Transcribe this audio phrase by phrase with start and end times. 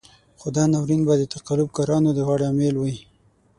[0.39, 2.95] خو دا ناورين به د تقلب کارانو د غاړې امېل وي.